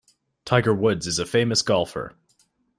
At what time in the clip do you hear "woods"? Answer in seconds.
0.73-1.05